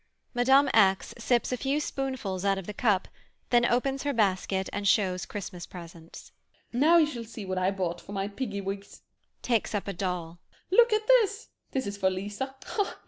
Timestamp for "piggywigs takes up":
8.27-9.87